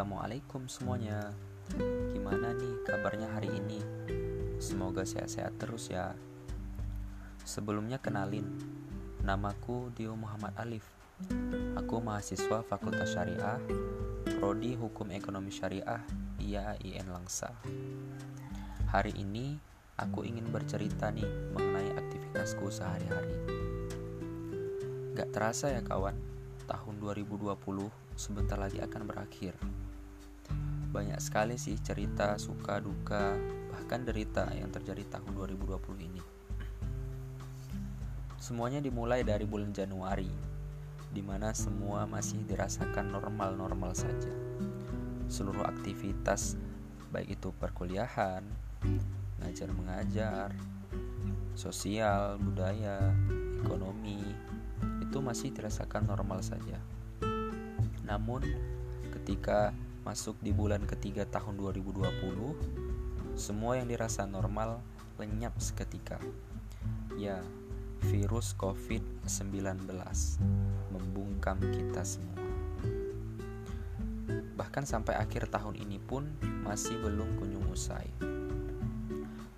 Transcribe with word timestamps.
Assalamualaikum 0.00 0.64
semuanya. 0.64 1.28
Gimana 2.16 2.56
nih 2.56 2.88
kabarnya 2.88 3.36
hari 3.36 3.52
ini? 3.52 3.84
Semoga 4.56 5.04
sehat-sehat 5.04 5.60
terus 5.60 5.92
ya. 5.92 6.16
Sebelumnya 7.44 8.00
kenalin 8.00 8.48
Namaku 9.20 9.92
Dio 9.92 10.16
Muhammad 10.16 10.56
Alif. 10.56 10.88
Aku 11.76 12.00
mahasiswa 12.00 12.64
Fakultas 12.64 13.12
Syariah 13.12 13.60
Prodi 14.40 14.72
Hukum 14.72 15.12
Ekonomi 15.12 15.52
Syariah 15.52 16.00
IAIN 16.40 17.04
Langsa. 17.12 17.52
Hari 18.88 19.12
ini 19.20 19.60
aku 20.00 20.24
ingin 20.24 20.48
bercerita 20.48 21.12
nih 21.12 21.28
mengenai 21.52 21.92
aktivitasku 21.92 22.72
sehari-hari. 22.72 23.36
Gak 25.12 25.28
terasa 25.28 25.68
ya 25.68 25.84
kawan 25.84 26.16
tahun 26.64 27.04
2020 27.04 27.52
sebentar 28.16 28.56
lagi 28.56 28.80
akan 28.80 29.04
berakhir. 29.04 29.52
Banyak 30.90 31.22
sekali 31.22 31.54
sih 31.54 31.78
cerita, 31.78 32.34
suka, 32.34 32.82
duka, 32.82 33.38
bahkan 33.70 34.02
derita 34.02 34.50
yang 34.58 34.74
terjadi 34.74 35.06
tahun 35.06 35.38
2020 35.38 35.78
ini. 36.02 36.22
Semuanya 38.42 38.82
dimulai 38.82 39.22
dari 39.22 39.46
bulan 39.46 39.70
Januari, 39.70 40.26
di 41.14 41.22
mana 41.22 41.54
semua 41.54 42.10
masih 42.10 42.42
dirasakan 42.42 43.06
normal-normal 43.06 43.94
saja. 43.94 44.34
Seluruh 45.30 45.62
aktivitas, 45.62 46.58
baik 47.14 47.38
itu 47.38 47.54
perkuliahan, 47.54 48.42
ngajar 49.38 49.70
mengajar, 49.70 50.50
sosial, 51.54 52.34
budaya, 52.42 53.14
ekonomi, 53.62 54.22
itu 55.02 55.18
masih 55.22 55.54
dirasakan 55.54 56.10
normal 56.10 56.42
saja. 56.42 56.82
Namun, 58.06 58.42
ketika 59.14 59.70
masuk 60.00 60.40
di 60.40 60.50
bulan 60.50 60.80
ketiga 60.88 61.28
tahun 61.28 61.60
2020, 61.60 63.36
semua 63.36 63.76
yang 63.76 63.88
dirasa 63.88 64.24
normal 64.24 64.80
lenyap 65.20 65.52
seketika. 65.60 66.16
Ya, 67.20 67.44
virus 68.08 68.56
COVID-19 68.56 69.84
membungkam 70.88 71.60
kita 71.60 72.00
semua. 72.00 72.40
Bahkan 74.56 74.88
sampai 74.88 75.20
akhir 75.20 75.52
tahun 75.52 75.76
ini 75.76 76.00
pun 76.00 76.24
masih 76.64 76.96
belum 77.00 77.36
kunjung 77.36 77.68
usai. 77.68 78.08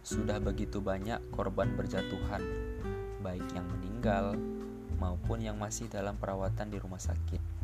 Sudah 0.02 0.42
begitu 0.42 0.82
banyak 0.82 1.22
korban 1.30 1.78
berjatuhan, 1.78 2.42
baik 3.22 3.46
yang 3.54 3.66
meninggal 3.78 4.34
maupun 4.98 5.38
yang 5.38 5.54
masih 5.58 5.86
dalam 5.86 6.18
perawatan 6.18 6.70
di 6.70 6.78
rumah 6.82 6.98
sakit. 6.98 7.61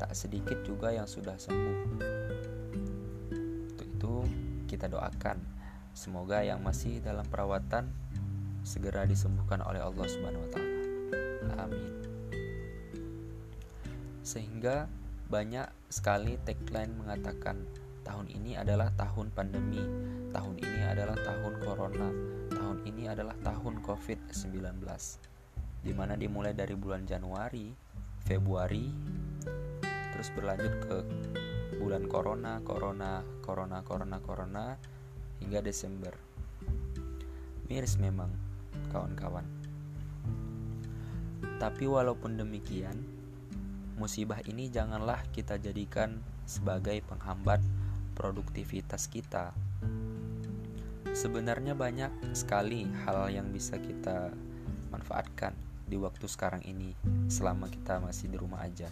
Tak 0.00 0.12
sedikit 0.12 0.60
juga 0.66 0.90
yang 0.90 1.06
sudah 1.06 1.38
sembuh. 1.38 1.78
Untuk 3.70 3.88
itu, 3.88 4.14
kita 4.66 4.90
doakan 4.90 5.38
semoga 5.94 6.42
yang 6.42 6.58
masih 6.60 6.98
dalam 6.98 7.24
perawatan 7.30 7.86
segera 8.64 9.06
disembuhkan 9.06 9.62
oleh 9.62 9.78
Allah 9.78 10.06
Subhanahu 10.08 10.42
wa 10.42 10.50
taala. 10.50 10.80
Amin. 11.62 11.92
Sehingga 14.24 14.88
banyak 15.28 15.68
sekali 15.92 16.40
tagline 16.42 16.96
mengatakan 16.96 17.62
tahun 18.02 18.26
ini 18.32 18.56
adalah 18.58 18.90
tahun 18.96 19.30
pandemi, 19.32 19.80
tahun 20.32 20.56
ini 20.58 20.80
adalah 20.84 21.16
tahun 21.22 21.54
corona, 21.62 22.08
tahun 22.52 22.78
ini 22.88 23.08
adalah 23.08 23.36
tahun 23.44 23.80
COVID-19 23.84 24.80
di 25.84 25.92
mana 25.92 26.16
dimulai 26.16 26.56
dari 26.56 26.72
bulan 26.72 27.04
Januari, 27.04 27.68
Februari, 28.24 28.88
terus 30.24 30.40
berlanjut 30.40 30.74
ke 30.88 30.96
bulan 31.84 32.08
Corona, 32.08 32.56
Corona, 32.64 33.20
Corona, 33.44 33.84
Corona, 33.84 34.16
Corona 34.24 34.72
hingga 35.36 35.60
Desember. 35.60 36.16
Miris 37.68 38.00
memang, 38.00 38.32
kawan-kawan. 38.88 39.44
Tapi 41.60 41.84
walaupun 41.84 42.40
demikian, 42.40 43.04
musibah 44.00 44.40
ini 44.48 44.72
janganlah 44.72 45.20
kita 45.28 45.60
jadikan 45.60 46.16
sebagai 46.48 47.04
penghambat 47.04 47.60
produktivitas 48.16 49.12
kita. 49.12 49.52
Sebenarnya 51.12 51.76
banyak 51.76 52.32
sekali 52.32 52.88
hal 53.04 53.28
yang 53.28 53.52
bisa 53.52 53.76
kita 53.76 54.32
manfaatkan 54.88 55.52
di 55.84 56.00
waktu 56.00 56.24
sekarang 56.24 56.64
ini 56.64 56.96
selama 57.28 57.68
kita 57.68 58.00
masih 58.00 58.32
di 58.32 58.40
rumah 58.40 58.64
aja. 58.64 58.88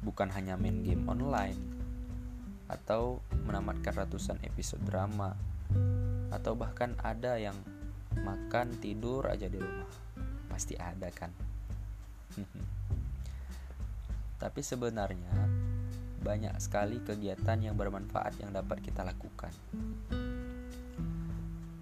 Bukan 0.00 0.32
hanya 0.32 0.56
main 0.56 0.80
game 0.80 1.04
online 1.08 1.60
atau 2.70 3.18
menamatkan 3.44 4.06
ratusan 4.06 4.38
episode 4.46 4.80
drama 4.86 5.34
atau 6.30 6.54
bahkan 6.54 6.94
ada 7.02 7.34
yang 7.36 7.58
makan 8.22 8.78
tidur 8.78 9.26
aja 9.26 9.50
di 9.50 9.58
rumah. 9.58 9.90
Pasti 10.46 10.78
ada 10.78 11.10
kan? 11.10 11.30
Tapi 14.42 14.60
sebenarnya 14.64 15.34
banyak 16.20 16.56
sekali 16.60 17.00
kegiatan 17.00 17.58
yang 17.60 17.76
bermanfaat 17.76 18.40
yang 18.40 18.52
dapat 18.52 18.80
kita 18.84 19.04
lakukan. 19.04 19.52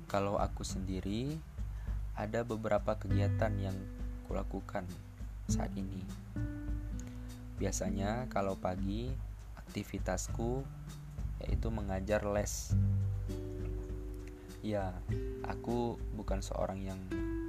Kalau 0.09 0.41
aku 0.41 0.65
sendiri 0.65 1.37
ada 2.17 2.43
beberapa 2.43 2.97
kegiatan 2.97 3.53
yang 3.61 3.77
kulakukan 4.27 4.89
saat 5.47 5.71
ini. 5.77 6.03
Biasanya 7.59 8.31
kalau 8.31 8.55
pagi 8.55 9.11
aktivitasku 9.59 10.63
yaitu 11.45 11.69
mengajar 11.71 12.23
les. 12.27 12.75
Ya, 14.63 14.95
aku 15.47 15.99
bukan 16.19 16.43
seorang 16.43 16.83
yang 16.83 16.99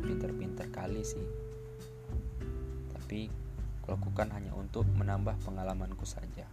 pinter-pinter 0.06 0.70
kali 0.70 1.02
sih. 1.02 1.26
Tapi 2.94 3.30
kulakukan 3.86 4.30
hanya 4.34 4.54
untuk 4.54 4.86
menambah 4.94 5.38
pengalamanku 5.42 6.06
saja. 6.06 6.46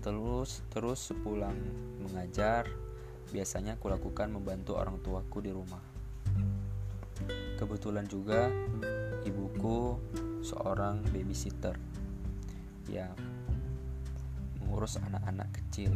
Terus 0.00 0.64
terus 0.72 1.12
sepulang 1.12 1.58
mengajar, 2.00 2.70
biasanya 3.34 3.76
kulakukan 3.76 4.30
membantu 4.30 4.78
orang 4.78 5.02
tuaku 5.02 5.42
di 5.42 5.50
rumah 5.50 5.82
Kebetulan 7.56 8.04
juga 8.04 8.52
ibuku 9.24 9.96
seorang 10.46 11.02
babysitter 11.10 11.74
yang 12.86 13.10
mengurus 14.62 14.94
anak-anak 15.02 15.50
kecil. 15.50 15.90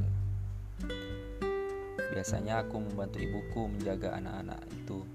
Biasanya 2.11 2.67
aku 2.67 2.83
membantu 2.83 3.23
ibuku 3.23 3.71
menjaga 3.71 4.19
anak-anak 4.19 4.59
itu 4.75 5.07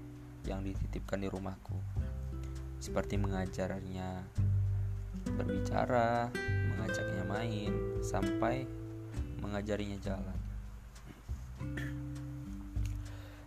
yang 0.48 0.64
dititipkan 0.64 1.20
di 1.20 1.28
rumahku. 1.28 1.76
Seperti 2.80 3.20
mengajarnya 3.20 4.24
berbicara, 5.36 6.32
mengajaknya 6.72 7.24
main, 7.28 7.72
sampai 8.00 8.64
mengajarinya 9.44 10.00
jalan. 10.00 10.38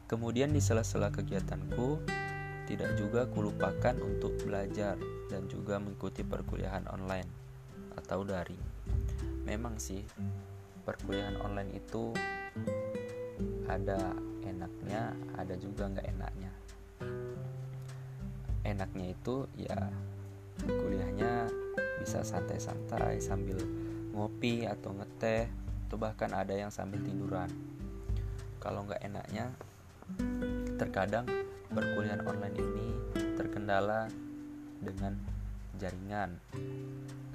Kemudian 0.06 0.54
di 0.54 0.62
sela-sela 0.62 1.10
kegiatanku, 1.14 2.02
tidak 2.70 2.94
juga 3.02 3.26
kulupakan 3.26 3.98
untuk 3.98 4.38
belajar 4.46 4.94
dan 5.26 5.50
juga 5.50 5.82
mengikuti 5.82 6.22
perkuliahan 6.22 6.86
online 6.94 7.26
atau 7.98 8.22
daring. 8.22 8.62
Memang 9.42 9.82
sih, 9.82 10.06
perkuliahan 10.86 11.42
online 11.42 11.82
itu 11.82 12.14
ada 13.66 14.14
enaknya, 14.46 15.18
ada 15.34 15.58
juga 15.58 15.90
nggak 15.90 16.08
enaknya. 16.14 16.52
Enaknya 18.62 19.06
itu 19.18 19.50
ya 19.58 19.90
kuliahnya 20.62 21.50
bisa 22.06 22.22
santai-santai 22.22 23.18
sambil 23.18 23.58
ngopi 24.14 24.70
atau 24.70 24.94
ngeteh, 24.94 25.50
atau 25.90 25.98
bahkan 25.98 26.30
ada 26.38 26.54
yang 26.54 26.70
sambil 26.70 27.02
tiduran. 27.02 27.50
Kalau 28.62 28.86
nggak 28.86 29.02
enaknya, 29.02 29.50
terkadang 30.78 31.26
perkuliahan 31.70 32.26
online 32.26 32.58
ini 32.58 32.88
terkendala 33.38 34.10
dengan 34.82 35.14
jaringan. 35.78 36.34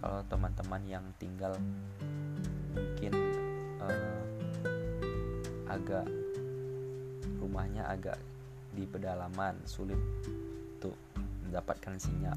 Kalau 0.03 0.21
teman-teman 0.29 0.83
yang 0.85 1.05
tinggal 1.17 1.57
mungkin 2.75 3.15
uh, 3.81 4.21
agak 5.71 6.05
rumahnya 7.39 7.87
agak 7.87 8.19
di 8.75 8.85
pedalaman, 8.85 9.55
sulit 9.65 9.99
untuk 10.77 10.99
mendapatkan 11.47 11.95
sinyal. 11.95 12.37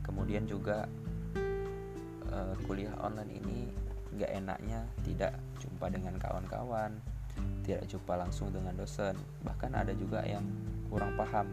Kemudian 0.00 0.48
juga 0.48 0.88
uh, 2.32 2.54
kuliah 2.64 2.96
online 3.04 3.36
ini 3.36 3.58
nggak 4.16 4.32
enaknya 4.32 4.80
tidak 5.04 5.36
jumpa 5.60 5.92
dengan 5.92 6.16
kawan-kawan, 6.16 6.96
tidak 7.68 7.84
jumpa 7.84 8.16
langsung 8.16 8.48
dengan 8.48 8.72
dosen, 8.72 9.12
bahkan 9.44 9.76
ada 9.76 9.92
juga 9.92 10.24
yang 10.24 10.46
kurang 10.90 11.14
paham. 11.18 11.46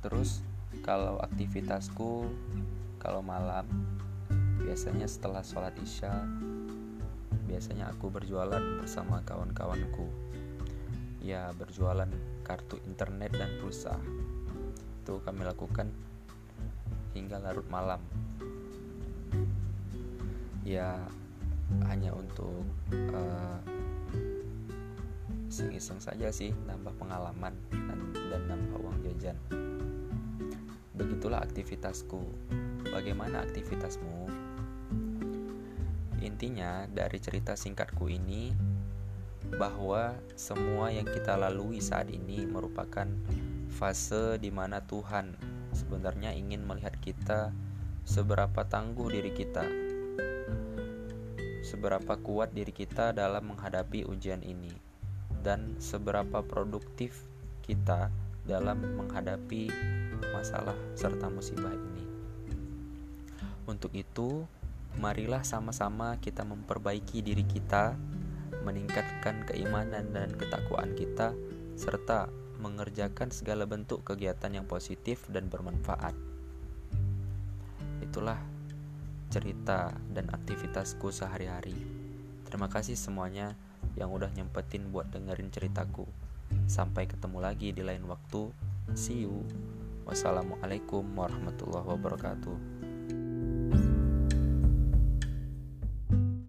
Terus 0.00 0.40
kalau 0.80 1.20
aktivitasku 1.20 2.24
kalau 2.96 3.20
malam 3.20 3.68
biasanya 4.60 5.04
setelah 5.08 5.44
sholat 5.44 5.76
isya 5.80 6.24
biasanya 7.50 7.90
aku 7.90 8.08
berjualan 8.14 8.62
bersama 8.78 9.20
kawan-kawanku. 9.26 10.06
Ya 11.20 11.52
berjualan 11.52 12.08
kartu 12.46 12.80
internet 12.86 13.34
dan 13.36 13.50
pulsa. 13.60 13.98
Itu 15.02 15.18
kami 15.26 15.44
lakukan 15.44 15.90
hingga 17.12 17.42
larut 17.42 17.66
malam. 17.66 18.00
Ya 20.62 21.02
hanya 21.86 22.14
untuk 22.14 22.64
uh, 23.14 23.58
iseng-iseng 25.50 25.98
saja 25.98 26.30
sih 26.30 26.54
nambah 26.66 26.94
pengalaman 26.94 27.54
dan, 27.74 27.98
dan 28.14 28.42
nambah 28.46 28.78
uang 28.78 28.98
jajan. 29.02 29.36
Begitulah 30.94 31.42
aktivitasku. 31.42 32.22
Bagaimana 32.94 33.42
aktivitasmu? 33.42 34.30
Intinya 36.22 36.86
dari 36.86 37.18
cerita 37.18 37.58
singkatku 37.58 38.06
ini 38.06 38.54
bahwa 39.58 40.14
semua 40.38 40.94
yang 40.94 41.08
kita 41.08 41.34
lalui 41.34 41.82
saat 41.82 42.12
ini 42.12 42.46
merupakan 42.46 43.08
fase 43.72 44.38
di 44.38 44.54
mana 44.54 44.84
Tuhan 44.84 45.34
sebenarnya 45.74 46.36
ingin 46.36 46.62
melihat 46.62 46.94
kita 47.02 47.50
seberapa 48.06 48.66
tangguh 48.66 49.10
diri 49.10 49.32
kita 49.34 49.89
seberapa 51.70 52.18
kuat 52.18 52.50
diri 52.50 52.74
kita 52.74 53.14
dalam 53.14 53.54
menghadapi 53.54 54.02
ujian 54.02 54.42
ini 54.42 54.74
dan 55.46 55.78
seberapa 55.78 56.42
produktif 56.42 57.22
kita 57.62 58.10
dalam 58.42 58.82
menghadapi 58.98 59.70
masalah 60.34 60.74
serta 60.98 61.30
musibah 61.30 61.70
ini. 61.70 62.04
Untuk 63.70 63.94
itu, 63.94 64.42
marilah 64.98 65.46
sama-sama 65.46 66.18
kita 66.18 66.42
memperbaiki 66.42 67.22
diri 67.22 67.46
kita, 67.46 67.94
meningkatkan 68.66 69.46
keimanan 69.46 70.10
dan 70.10 70.34
ketakwaan 70.34 70.98
kita, 70.98 71.30
serta 71.78 72.26
mengerjakan 72.58 73.30
segala 73.30 73.64
bentuk 73.64 74.02
kegiatan 74.02 74.50
yang 74.50 74.66
positif 74.66 75.22
dan 75.30 75.46
bermanfaat. 75.46 76.12
Itulah 78.02 78.42
cerita 79.30 79.94
dan 80.10 80.26
aktivitasku 80.34 81.14
sehari-hari. 81.14 81.78
Terima 82.44 82.66
kasih 82.66 82.98
semuanya 82.98 83.54
yang 83.94 84.10
udah 84.10 84.28
nyempetin 84.34 84.90
buat 84.90 85.06
dengerin 85.14 85.54
ceritaku. 85.54 86.04
Sampai 86.66 87.06
ketemu 87.06 87.38
lagi 87.38 87.70
di 87.70 87.86
lain 87.86 88.10
waktu. 88.10 88.50
See 88.98 89.22
you. 89.22 89.46
Wassalamualaikum 90.02 91.06
warahmatullahi 91.14 91.86
wabarakatuh. 91.86 92.79